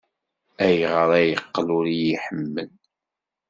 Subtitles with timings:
[0.65, 2.69] Ayɣer ay yeqqel ur iyi-iḥemmel?